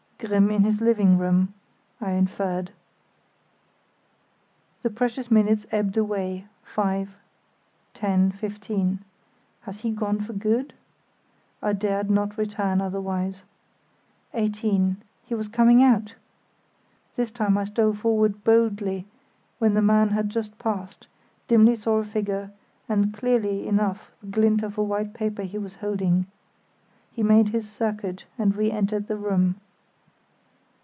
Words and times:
"Grimm 0.23 0.51
in 0.51 0.63
his 0.65 0.81
living 0.81 1.17
room," 1.17 1.51
I 1.99 2.11
inferred. 2.11 2.69
The 4.83 4.91
precious 4.91 5.31
minutes 5.31 5.65
ebbed 5.71 5.97
away—five, 5.97 7.17
ten, 7.95 8.29
fifteen. 8.31 8.99
Had 9.61 9.77
he 9.77 9.89
gone 9.89 10.21
for 10.21 10.33
good? 10.33 10.75
I 11.63 11.73
dared 11.73 12.11
not 12.11 12.37
return 12.37 12.81
otherwise. 12.81 13.41
Eighteen—he 14.35 15.33
was 15.33 15.47
coming 15.47 15.81
out! 15.81 16.13
This 17.15 17.31
time 17.31 17.57
I 17.57 17.63
stole 17.63 17.95
forward 17.95 18.43
boldly 18.43 19.07
when 19.57 19.73
the 19.73 19.81
man 19.81 20.09
had 20.09 20.29
just 20.29 20.55
passed, 20.59 21.07
dimly 21.47 21.73
saw 21.73 21.97
a 21.97 22.03
figure, 22.05 22.51
and 22.87 23.11
clearly 23.11 23.65
enough 23.67 24.11
the 24.21 24.27
glint 24.27 24.61
of 24.61 24.77
a 24.77 24.83
white 24.83 25.15
paper 25.15 25.41
he 25.41 25.57
was 25.57 25.77
holding. 25.77 26.27
He 27.11 27.23
made 27.23 27.47
his 27.49 27.67
circuit 27.67 28.25
and 28.37 28.55
re 28.55 28.69
entered 28.71 29.07
the 29.07 29.17
room. 29.17 29.55